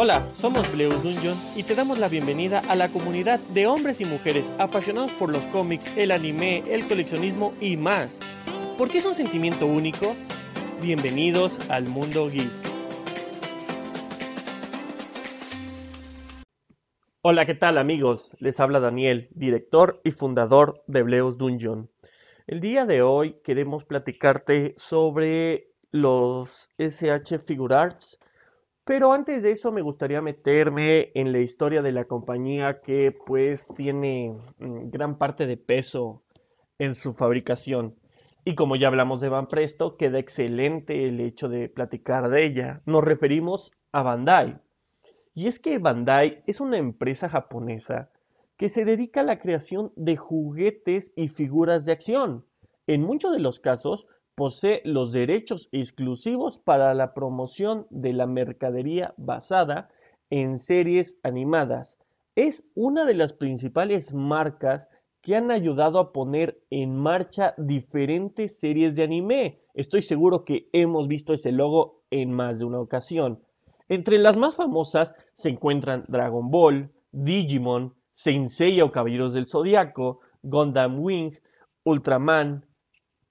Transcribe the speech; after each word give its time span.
Hola, 0.00 0.24
somos 0.40 0.72
Bleus 0.72 1.02
Dungeon 1.02 1.36
y 1.56 1.64
te 1.64 1.74
damos 1.74 1.98
la 1.98 2.08
bienvenida 2.08 2.62
a 2.68 2.76
la 2.76 2.88
comunidad 2.88 3.40
de 3.52 3.66
hombres 3.66 4.00
y 4.00 4.04
mujeres 4.04 4.44
apasionados 4.56 5.10
por 5.14 5.28
los 5.28 5.44
cómics, 5.48 5.96
el 5.96 6.12
anime, 6.12 6.62
el 6.72 6.86
coleccionismo 6.86 7.52
y 7.60 7.76
más. 7.76 8.08
¿Por 8.78 8.88
qué 8.88 8.98
es 8.98 9.06
un 9.06 9.16
sentimiento 9.16 9.66
único? 9.66 10.14
Bienvenidos 10.80 11.68
al 11.68 11.88
mundo 11.88 12.30
geek. 12.30 12.48
Hola, 17.22 17.44
¿qué 17.44 17.56
tal 17.56 17.76
amigos? 17.76 18.36
Les 18.38 18.60
habla 18.60 18.78
Daniel, 18.78 19.26
director 19.32 20.00
y 20.04 20.12
fundador 20.12 20.80
de 20.86 21.02
Bleus 21.02 21.38
Dungeon. 21.38 21.90
El 22.46 22.60
día 22.60 22.86
de 22.86 23.02
hoy 23.02 23.40
queremos 23.42 23.84
platicarte 23.84 24.74
sobre 24.76 25.72
los 25.90 26.70
SH 26.78 27.40
Figure 27.40 27.74
Arts, 27.74 28.20
pero 28.88 29.12
antes 29.12 29.42
de 29.42 29.50
eso 29.52 29.70
me 29.70 29.82
gustaría 29.82 30.22
meterme 30.22 31.10
en 31.14 31.30
la 31.30 31.40
historia 31.40 31.82
de 31.82 31.92
la 31.92 32.06
compañía 32.06 32.80
que 32.80 33.14
pues 33.26 33.66
tiene 33.76 34.34
mm, 34.60 34.88
gran 34.88 35.18
parte 35.18 35.46
de 35.46 35.58
peso 35.58 36.22
en 36.78 36.94
su 36.94 37.12
fabricación. 37.12 37.96
Y 38.46 38.54
como 38.54 38.76
ya 38.76 38.88
hablamos 38.88 39.20
de 39.20 39.28
Van 39.28 39.46
Presto, 39.46 39.98
queda 39.98 40.18
excelente 40.18 41.06
el 41.06 41.20
hecho 41.20 41.50
de 41.50 41.68
platicar 41.68 42.30
de 42.30 42.46
ella. 42.46 42.80
Nos 42.86 43.04
referimos 43.04 43.72
a 43.92 44.02
Bandai. 44.02 44.56
Y 45.34 45.48
es 45.48 45.60
que 45.60 45.76
Bandai 45.76 46.42
es 46.46 46.58
una 46.58 46.78
empresa 46.78 47.28
japonesa 47.28 48.10
que 48.56 48.70
se 48.70 48.86
dedica 48.86 49.20
a 49.20 49.24
la 49.24 49.38
creación 49.38 49.92
de 49.96 50.16
juguetes 50.16 51.12
y 51.14 51.28
figuras 51.28 51.84
de 51.84 51.92
acción. 51.92 52.46
En 52.86 53.02
muchos 53.02 53.32
de 53.32 53.40
los 53.40 53.60
casos, 53.60 54.06
posee 54.38 54.82
los 54.84 55.10
derechos 55.10 55.68
exclusivos 55.72 56.58
para 56.58 56.94
la 56.94 57.12
promoción 57.12 57.88
de 57.90 58.12
la 58.12 58.28
mercadería 58.28 59.12
basada 59.16 59.88
en 60.30 60.60
series 60.60 61.18
animadas. 61.24 61.98
Es 62.36 62.64
una 62.76 63.04
de 63.04 63.14
las 63.14 63.32
principales 63.32 64.14
marcas 64.14 64.88
que 65.22 65.34
han 65.34 65.50
ayudado 65.50 65.98
a 65.98 66.12
poner 66.12 66.60
en 66.70 66.94
marcha 66.94 67.54
diferentes 67.56 68.60
series 68.60 68.94
de 68.94 69.02
anime. 69.02 69.58
Estoy 69.74 70.02
seguro 70.02 70.44
que 70.44 70.68
hemos 70.72 71.08
visto 71.08 71.32
ese 71.32 71.50
logo 71.50 72.04
en 72.12 72.30
más 72.30 72.60
de 72.60 72.64
una 72.64 72.78
ocasión. 72.78 73.42
Entre 73.88 74.18
las 74.18 74.36
más 74.36 74.54
famosas 74.54 75.16
se 75.34 75.48
encuentran 75.48 76.04
Dragon 76.06 76.48
Ball, 76.48 76.92
Digimon, 77.10 77.92
Saint 78.14 78.50
Seiya 78.50 78.84
o 78.84 78.92
Caballeros 78.92 79.32
del 79.32 79.48
Zodiaco, 79.48 80.20
Gundam 80.42 81.00
Wing, 81.00 81.32
Ultraman, 81.82 82.67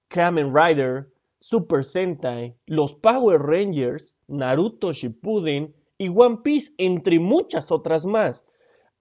Kamen 0.08 0.54
Rider, 0.54 1.08
Super 1.40 1.84
Sentai, 1.84 2.54
los 2.66 2.94
Power 2.94 3.40
Rangers, 3.40 4.16
Naruto 4.26 4.92
Shippuden 4.92 5.74
y 5.98 6.08
One 6.08 6.38
Piece, 6.42 6.72
entre 6.78 7.18
muchas 7.18 7.70
otras 7.70 8.06
más. 8.06 8.42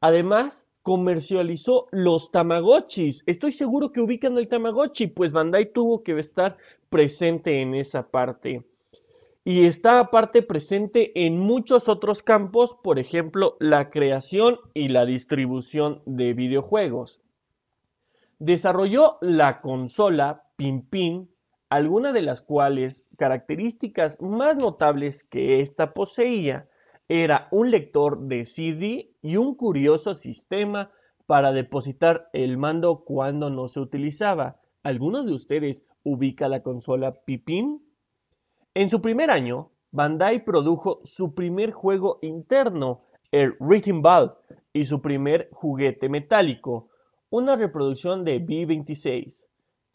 Además, 0.02 0.68
comercializó 0.84 1.88
los 1.92 2.32
Tamagotchis. 2.32 3.24
Estoy 3.26 3.52
seguro 3.52 3.92
que 3.92 4.02
ubican 4.02 4.38
el 4.38 4.48
Tamagotchi, 4.48 5.08
pues 5.08 5.32
Bandai 5.32 5.72
tuvo 5.74 6.04
que 6.04 6.18
estar 6.20 6.58
presente 6.90 7.62
en 7.62 7.76
esa 7.76 8.08
parte. 8.08 8.64
Y 9.44 9.66
está 9.66 10.00
aparte 10.00 10.42
presente 10.42 11.26
en 11.26 11.40
muchos 11.40 11.88
otros 11.88 12.22
campos, 12.22 12.76
por 12.84 13.00
ejemplo, 13.00 13.56
la 13.60 13.90
creación 13.90 14.60
y 14.74 14.90
la 14.90 15.06
distribución 15.06 16.02
de 16.06 16.34
videojuegos. 16.34 17.20
Desarrolló 18.40 19.18
la 19.22 19.62
consola 19.62 20.47
Pimpin, 20.58 21.30
algunas 21.70 22.16
de 22.16 22.24
las 22.24 22.42
cuales 22.42 23.06
características 23.16 24.20
más 24.22 24.58
notables 24.58 25.24
que 25.24 25.62
ésta 25.62 25.94
poseía 25.94 26.68
era 27.08 27.48
un 27.52 27.70
lector 27.70 28.20
de 28.22 28.46
CD 28.46 29.12
y 29.22 29.38
un 29.38 29.54
curioso 29.56 30.16
sistema 30.16 30.92
para 31.28 31.52
depositar 31.52 32.30
el 32.34 32.58
mando 32.58 33.04
cuando 33.06 33.52
no 33.52 33.68
se 33.68 33.80
utilizaba. 33.80 34.60
¿Algunos 34.82 35.28
de 35.28 35.34
ustedes 35.34 35.86
ubica 36.04 36.50
la 36.50 36.64
consola 36.64 37.14
Pippin? 37.24 37.82
En 38.74 38.90
su 38.90 39.02
primer 39.02 39.30
año, 39.30 39.70
Bandai 39.92 40.44
produjo 40.44 41.02
su 41.06 41.36
primer 41.36 41.72
juego 41.72 42.18
interno, 42.24 43.04
el 43.32 43.56
Rhythm 43.60 44.02
Ball, 44.02 44.34
y 44.74 44.86
su 44.86 45.02
primer 45.02 45.50
juguete 45.52 46.10
metálico, 46.10 46.90
una 47.30 47.56
reproducción 47.56 48.24
de 48.24 48.40
B-26. 48.40 49.47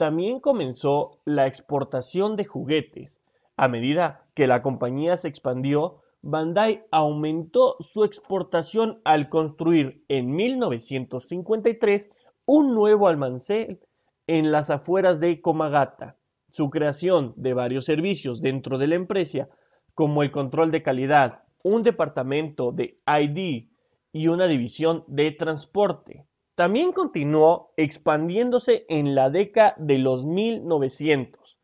También 0.03 0.41
comenzó 0.41 1.21
la 1.25 1.47
exportación 1.47 2.35
de 2.35 2.45
juguetes. 2.45 3.23
A 3.57 3.69
medida 3.69 4.27
que 4.35 4.49
la 4.49 4.61
compañía 4.61 5.17
se 5.17 5.29
expandió, 5.29 6.01
Bandai 6.23 6.83
aumentó 6.91 7.77
su 7.79 8.03
exportación 8.03 9.01
al 9.05 9.29
construir 9.29 10.05
en 10.09 10.35
1953 10.35 12.11
un 12.47 12.75
nuevo 12.75 13.07
almacén 13.07 13.79
en 14.27 14.51
las 14.51 14.71
afueras 14.71 15.21
de 15.21 15.41
Komagata. 15.41 16.17
Su 16.51 16.69
creación 16.69 17.33
de 17.37 17.55
varios 17.55 17.85
servicios 17.85 18.41
dentro 18.43 18.79
de 18.79 18.89
la 18.89 18.97
empresa, 18.97 19.51
como 19.95 20.25
el 20.25 20.33
control 20.33 20.73
de 20.73 20.83
calidad, 20.83 21.45
un 21.63 21.85
departamento 21.85 22.73
de 22.73 22.99
ID 23.07 23.69
y 24.13 24.27
una 24.27 24.49
división 24.49 25.05
de 25.07 25.31
transporte. 25.31 26.27
También 26.55 26.93
continuó 26.93 27.73
expandiéndose 27.77 28.85
en 28.89 29.15
la 29.15 29.31
década 29.31 29.75
de 29.79 29.99
los 29.99 30.27
1900, 30.27 31.59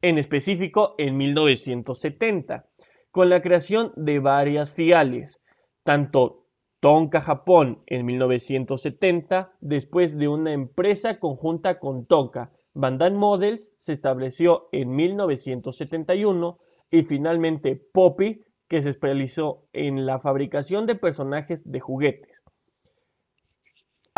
en 0.00 0.18
específico 0.18 0.94
en 0.96 1.16
1970, 1.18 2.64
con 3.10 3.28
la 3.28 3.42
creación 3.42 3.92
de 3.96 4.18
varias 4.18 4.72
filiales, 4.74 5.38
tanto 5.84 6.46
Tonka 6.80 7.20
Japón 7.20 7.82
en 7.86 8.06
1970, 8.06 9.52
después 9.60 10.16
de 10.16 10.28
una 10.28 10.54
empresa 10.54 11.18
conjunta 11.18 11.78
con 11.78 12.06
Tonka, 12.06 12.50
Bandai 12.72 13.12
Models 13.12 13.70
se 13.76 13.92
estableció 13.92 14.68
en 14.72 14.94
1971 14.94 16.58
y 16.90 17.02
finalmente 17.02 17.76
Poppy, 17.92 18.42
que 18.68 18.82
se 18.82 18.90
especializó 18.90 19.66
en 19.72 20.06
la 20.06 20.20
fabricación 20.20 20.86
de 20.86 20.94
personajes 20.94 21.60
de 21.64 21.80
juguetes. 21.80 22.29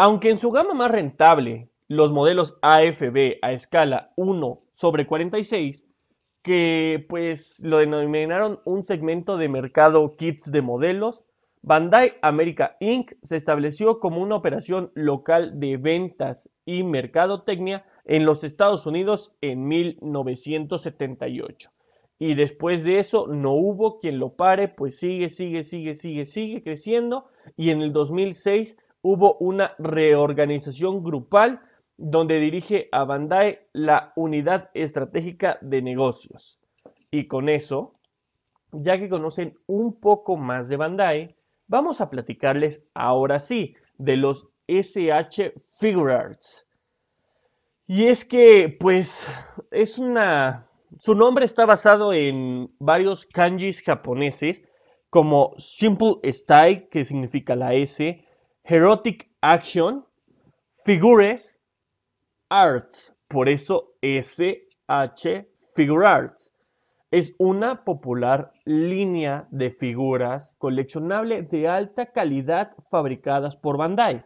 Aunque 0.05 0.31
en 0.31 0.39
su 0.39 0.51
gama 0.51 0.75
más 0.75 0.91
rentable, 0.91 1.69
los 1.87 2.11
modelos 2.11 2.59
AFB 2.61 3.39
a 3.41 3.53
escala 3.53 4.11
1 4.17 4.59
sobre 4.75 5.07
46, 5.07 5.87
que 6.43 7.07
pues 7.09 7.63
lo 7.63 7.79
denominaron 7.79 8.59
un 8.65 8.83
segmento 8.83 9.37
de 9.37 9.49
mercado 9.49 10.17
kits 10.17 10.51
de 10.51 10.61
modelos, 10.61 11.23
Bandai 11.63 12.15
America 12.21 12.77
Inc. 12.81 13.13
se 13.23 13.37
estableció 13.37 14.01
como 14.01 14.21
una 14.21 14.35
operación 14.35 14.91
local 14.97 15.61
de 15.61 15.77
ventas 15.77 16.51
y 16.65 16.83
mercadotecnia 16.83 17.87
en 18.05 18.25
los 18.25 18.43
Estados 18.43 18.87
Unidos 18.87 19.33
en 19.41 19.69
1978. 19.69 21.71
Y 22.19 22.35
después 22.35 22.83
de 22.83 22.99
eso 22.99 23.29
no 23.29 23.53
hubo 23.53 24.01
quien 24.01 24.19
lo 24.19 24.35
pare, 24.35 24.67
pues 24.67 24.99
sigue, 24.99 25.31
sigue, 25.31 25.63
sigue, 25.63 25.95
sigue, 25.95 26.25
sigue 26.25 26.65
creciendo. 26.65 27.27
Y 27.57 27.71
en 27.71 27.83
el 27.83 27.93
2006 27.93 28.77
hubo 29.03 29.35
una 29.39 29.75
reorganización 29.79 31.03
grupal 31.03 31.61
donde 31.99 32.41
dirige 32.41 32.89
a 32.93 33.05
Bandai 33.05 33.61
la 33.73 34.13
unidad 34.17 34.71
estratégica 34.75 35.59
de 35.61 35.83
negocios. 35.83 36.59
Y 37.11 37.27
con 37.27 37.49
eso, 37.49 37.95
ya 38.73 38.99
que 38.99 39.09
conocen 39.09 39.59
un 39.67 40.01
poco 40.01 40.37
más 40.37 40.69
de 40.69 40.77
Bandai, 40.77 41.37
vamos 41.67 42.01
a 42.01 42.11
platicarles 42.11 42.83
ahora 42.95 43.39
sí 43.41 43.77
de 43.99 44.17
los 44.17 44.49
SH 44.67 45.53
Figure 45.79 46.15
Arts. 46.15 46.67
Y 47.87 48.07
es 48.07 48.25
que, 48.25 48.75
pues, 48.81 49.29
es 49.71 49.99
una... 49.99 50.67
Su 50.99 51.15
nombre 51.15 51.45
está 51.45 51.67
basado 51.67 52.13
en 52.13 52.71
varios 52.79 53.27
kanjis 53.27 53.83
japoneses, 53.83 54.63
como 55.11 55.55
Simple 55.59 56.17
Style, 56.33 56.89
que 56.91 57.05
significa 57.05 57.55
la 57.55 57.75
S, 57.75 58.25
Heroic 58.65 59.29
Action, 59.41 60.05
Figures, 60.85 61.59
Arts, 62.49 63.13
por 63.27 63.49
eso 63.49 63.95
SH 64.03 65.47
Figure 65.75 66.07
Arts. 66.07 66.53
Es 67.11 67.35
una 67.39 67.85
popular 67.85 68.53
línea 68.65 69.49
de 69.51 69.73
figuras 69.73 70.53
coleccionable 70.59 71.43
de 71.43 71.67
alta 71.67 72.13
calidad 72.13 72.71
fabricadas 72.89 73.57
por 73.57 73.79
Bandai. 73.79 74.25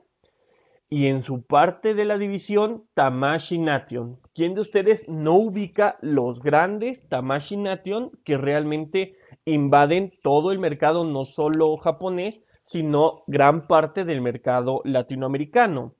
Y 0.91 1.07
en 1.07 1.23
su 1.23 1.43
parte 1.43 1.95
de 1.95 2.05
la 2.05 2.19
división 2.19 2.85
Tamashi 2.93 3.57
Nation. 3.57 4.21
¿Quién 4.35 4.55
de 4.55 4.61
ustedes 4.61 5.09
no 5.09 5.37
ubica 5.37 5.97
los 6.03 6.43
grandes 6.43 7.09
Tamashi 7.09 7.57
Nation 7.57 8.11
que 8.23 8.37
realmente 8.37 9.17
invaden 9.47 10.13
todo 10.23 10.53
el 10.53 10.59
mercado, 10.59 11.05
no 11.05 11.25
solo 11.25 11.79
japonés, 11.79 12.45
sino 12.67 13.23
gran 13.29 13.67
parte 13.69 14.05
del 14.05 14.21
mercado 14.21 14.83
latinoamericano. 14.85 15.95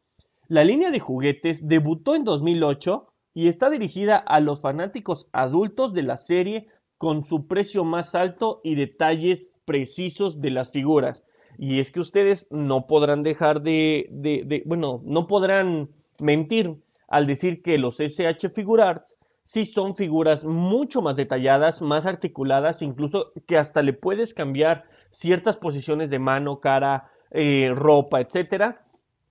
La 0.49 0.65
línea 0.65 0.91
de 0.91 1.01
juguetes 1.01 1.67
debutó 1.67 2.15
en 2.15 2.25
2008 2.25 3.07
y 3.35 3.49
está 3.49 3.71
dirigida 3.71 4.17
a 4.17 4.41
los 4.41 4.61
fanáticos 4.61 5.29
adultos 5.33 5.95
de 5.95 6.03
la 6.03 6.19
serie 6.19 6.69
con 6.99 7.23
su 7.23 7.47
precio 7.47 7.85
más 7.85 8.15
alto 8.15 8.61
y 8.65 8.75
detalles 8.75 9.49
precisos 9.65 10.41
de 10.41 10.51
las 10.51 10.73
figuras. 10.73 11.23
Y 11.57 11.79
es 11.79 11.91
que 11.91 12.01
ustedes 12.01 12.49
no 12.51 12.87
podrán 12.87 13.23
dejar 13.23 13.63
de, 13.63 14.09
de, 14.11 14.63
bueno, 14.67 15.01
no 15.05 15.27
podrán 15.27 15.89
mentir 16.19 16.77
al 17.09 17.27
decir 17.27 17.63
que 17.63 17.79
los 17.79 18.01
SH 18.01 18.51
Figurarts 18.51 19.17
sí 19.45 19.65
son 19.67 19.95
figuras 19.95 20.45
mucho 20.45 21.01
más 21.01 21.15
detalladas, 21.15 21.81
más 21.81 22.07
articuladas, 22.07 22.83
incluso 22.83 23.33
que 23.47 23.57
hasta 23.57 23.83
le 23.83 23.93
puedes 23.93 24.35
cambiar 24.35 24.85
ciertas 25.17 25.57
posiciones 25.57 26.11
de 26.11 26.19
mano, 26.19 26.61
cara, 26.61 27.11
eh, 27.31 27.73
ropa, 27.75 28.21
etcétera, 28.21 28.83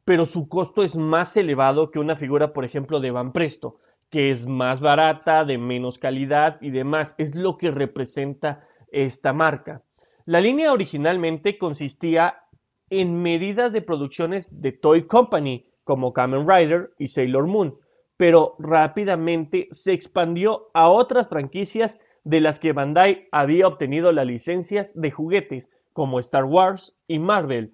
pero 0.03 0.25
su 0.25 0.47
costo 0.49 0.83
es 0.83 0.95
más 0.95 1.35
elevado 1.37 1.91
que 1.91 1.99
una 1.99 2.15
figura, 2.15 2.53
por 2.53 2.65
ejemplo, 2.65 2.99
de 2.99 3.11
Van 3.11 3.31
Presto, 3.31 3.79
que 4.09 4.31
es 4.31 4.45
más 4.45 4.81
barata, 4.81 5.45
de 5.45 5.57
menos 5.57 5.97
calidad 5.97 6.57
y 6.61 6.69
demás. 6.69 7.15
Es 7.17 7.35
lo 7.35 7.57
que 7.57 7.71
representa 7.71 8.67
esta 8.91 9.33
marca. 9.33 9.81
La 10.25 10.41
línea 10.41 10.73
originalmente 10.73 11.57
consistía 11.57 12.43
en 12.89 13.21
medidas 13.21 13.73
de 13.73 13.81
producciones 13.81 14.47
de 14.61 14.71
Toy 14.71 15.07
Company, 15.07 15.65
como 15.83 16.13
Kamen 16.13 16.47
Rider 16.47 16.91
y 16.97 17.07
Sailor 17.07 17.47
Moon, 17.47 17.75
pero 18.17 18.55
rápidamente 18.59 19.67
se 19.71 19.93
expandió 19.93 20.69
a 20.73 20.89
otras 20.89 21.27
franquicias 21.27 21.97
de 22.23 22.41
las 22.41 22.59
que 22.59 22.73
Bandai 22.73 23.27
había 23.31 23.67
obtenido 23.67 24.11
las 24.11 24.25
licencias 24.25 24.91
de 24.95 25.11
juguetes, 25.11 25.69
como 25.95 26.19
Star 26.19 26.43
Wars 26.43 26.93
y 27.07 27.19
Marvel, 27.19 27.71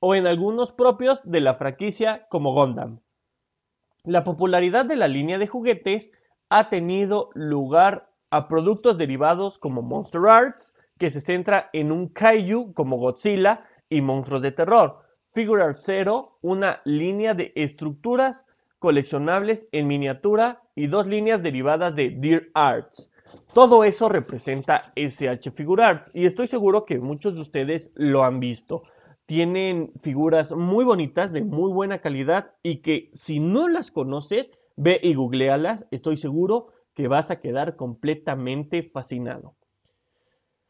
o 0.00 0.14
en 0.14 0.26
algunos 0.26 0.70
propios 0.70 1.18
de 1.24 1.40
la 1.40 1.54
franquicia 1.54 2.26
como 2.28 2.52
Gundam. 2.52 3.00
La 4.04 4.22
popularidad 4.22 4.84
de 4.84 4.96
la 4.96 5.08
línea 5.08 5.38
de 5.38 5.46
juguetes 5.46 6.12
ha 6.50 6.68
tenido 6.68 7.30
lugar 7.32 8.10
a 8.28 8.48
productos 8.48 8.98
derivados 8.98 9.56
como 9.56 9.80
Monster 9.80 10.20
Arts, 10.28 10.74
que 10.98 11.10
se 11.10 11.22
centra 11.22 11.70
en 11.72 11.90
un 11.90 12.08
kaiju 12.08 12.74
como 12.74 12.98
Godzilla 12.98 13.64
y 13.88 14.02
monstruos 14.02 14.42
de 14.42 14.52
terror, 14.52 14.98
Figure 15.32 15.72
Zero, 15.72 16.36
una 16.42 16.82
línea 16.84 17.32
de 17.32 17.52
estructuras 17.54 18.44
coleccionables 18.78 19.66
en 19.72 19.86
miniatura 19.86 20.60
y 20.74 20.86
dos 20.86 21.06
líneas 21.06 21.42
derivadas 21.42 21.96
de 21.96 22.10
Dear 22.10 22.42
Arts. 22.52 23.10
Todo 23.54 23.84
eso 23.84 24.08
representa 24.08 24.92
SH 24.94 25.50
Figure 25.50 25.84
Arts 25.84 26.10
y 26.14 26.26
estoy 26.26 26.46
seguro 26.46 26.84
que 26.84 26.98
muchos 26.98 27.34
de 27.34 27.40
ustedes 27.40 27.90
lo 27.94 28.24
han 28.24 28.40
visto. 28.40 28.82
Tienen 29.26 29.92
figuras 30.02 30.52
muy 30.52 30.84
bonitas, 30.84 31.32
de 31.32 31.42
muy 31.42 31.72
buena 31.72 32.00
calidad 32.00 32.52
y 32.62 32.78
que 32.78 33.10
si 33.14 33.40
no 33.40 33.68
las 33.68 33.90
conoces, 33.90 34.50
ve 34.76 35.00
y 35.02 35.14
googlealas. 35.14 35.86
Estoy 35.90 36.16
seguro 36.16 36.68
que 36.94 37.08
vas 37.08 37.30
a 37.30 37.40
quedar 37.40 37.76
completamente 37.76 38.82
fascinado. 38.82 39.54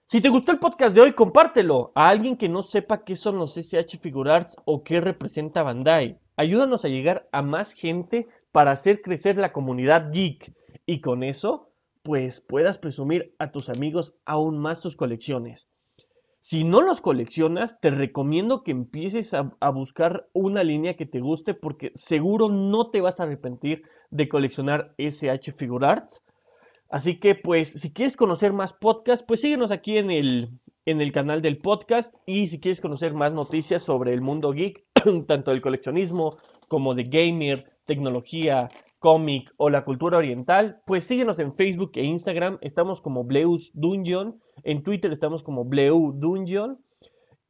Si 0.07 0.23
te 0.23 0.31
gustó 0.31 0.53
el 0.53 0.59
podcast 0.59 0.95
de 0.95 1.03
hoy, 1.03 1.13
compártelo 1.13 1.93
a 1.95 2.09
alguien 2.09 2.39
que 2.39 2.49
no 2.49 2.63
sepa 2.63 3.05
qué 3.05 3.15
son 3.15 3.37
los 3.37 3.59
SH 3.59 3.99
Figure 3.99 4.33
Arts 4.33 4.57
o 4.65 4.83
qué 4.83 5.03
representa 5.03 5.63
Bandai. 5.63 6.19
Ayúdanos 6.35 6.85
a 6.85 6.89
llegar 6.89 7.29
a 7.31 7.43
más 7.43 7.73
gente 7.73 8.27
para 8.51 8.71
hacer 8.71 9.03
crecer 9.03 9.37
la 9.37 9.53
comunidad 9.53 10.11
geek 10.11 10.53
y 10.87 11.03
con 11.03 11.23
eso, 11.23 11.68
pues 12.09 12.41
puedas 12.41 12.79
presumir 12.79 13.35
a 13.39 13.53
tus 13.53 13.69
amigos 13.69 14.15
aún 14.25 14.59
más 14.59 14.81
tus 14.81 14.97
colecciones. 14.97 15.69
Si 16.41 16.65
no 16.65 16.81
los 16.81 17.03
coleccionas, 17.03 17.79
te 17.83 17.91
recomiendo 17.91 18.65
que 18.65 18.71
empieces 18.71 19.35
a, 19.35 19.43
buscar 19.69 20.27
una 20.33 20.65
línea 20.65 20.97
que 20.97 21.05
te 21.05 21.21
guste 21.21 21.53
porque 21.53 21.93
seguro 21.97 22.49
no 22.49 22.89
te 22.89 23.03
vas 23.03 23.21
a 23.21 23.25
arrepentir 23.25 23.83
de 24.09 24.27
coleccionar 24.27 24.95
SH 24.97 25.53
Figure 25.53 25.87
Arts 25.87 26.23
Así 26.89 27.21
que 27.21 27.35
pues 27.35 27.73
si 27.73 27.93
quieres 27.93 28.17
conocer 28.17 28.55
más 28.55 28.73
podcasts, 28.73 29.23
pues 29.29 29.43
síguenos 29.43 29.71
aquí 29.71 29.99
en 29.99 30.11
el, 30.11 30.49
en 30.87 31.03
el 31.03 31.13
canal 31.13 31.43
del 31.43 31.59
podcast 31.59 32.15
y 32.25 32.47
si 32.47 32.59
quieres 32.59 32.81
conocer 32.81 33.13
más 33.13 33.35
noticias 33.35 33.83
sobre 33.83 34.15
el 34.15 34.23
mundo 34.23 34.53
geek, 34.53 34.83
tanto 35.29 35.51
del 35.51 35.61
coleccionismo 35.61 36.39
como 36.69 36.95
de 36.95 37.05
gamer, 37.05 37.71
tecnología, 37.85 38.71
cómic 38.99 39.53
o 39.57 39.71
la 39.71 39.85
cultura 39.85 40.19
oriental, 40.19 40.81
pues 40.87 41.05
síguenos 41.05 41.39
en 41.39 41.55
Facebook 41.55 41.93
e 41.95 42.05
Instagram, 42.05 42.59
estamos 42.61 43.01
como 43.01 43.25
Bleus 43.25 43.71
Dungeon, 43.75 44.41
en 44.65 44.83
Twitter 44.83 45.13
estamos 45.13 45.43
como 45.43 45.65
Bleu 45.65 46.13
Dungeon, 46.13 46.79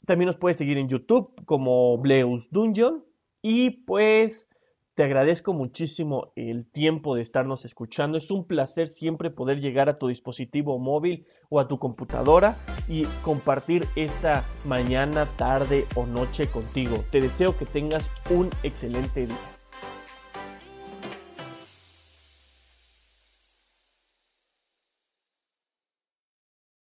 también 0.07 0.27
nos 0.27 0.37
puedes 0.37 0.57
seguir 0.57 0.79
en 0.79 0.89
YouTube 0.89 1.33
como 1.45 1.99
Bleus 1.99 2.51
Dungeon 2.51 3.05
y 3.43 3.71
pues 3.71 4.49
te 4.99 5.05
agradezco 5.05 5.53
muchísimo 5.53 6.33
el 6.35 6.69
tiempo 6.69 7.15
de 7.15 7.23
estarnos 7.23 7.65
escuchando. 7.65 8.19
Es 8.19 8.33
un 8.33 8.49
placer 8.49 8.89
siempre 8.89 9.31
poder 9.31 9.61
llegar 9.61 9.89
a 9.89 9.97
tu 9.97 10.09
dispositivo 10.09 10.81
móvil 10.81 11.25
o 11.51 11.61
a 11.61 11.69
tu 11.69 11.79
computadora 11.79 12.57
y 12.89 13.05
compartir 13.23 13.85
esta 13.95 14.45
mañana, 14.65 15.27
tarde 15.37 15.85
o 15.95 16.05
noche 16.05 16.49
contigo. 16.49 16.97
Te 17.13 17.21
deseo 17.21 17.57
que 17.57 17.65
tengas 17.65 18.11
un 18.29 18.51
excelente 18.65 19.27
día. 19.27 19.58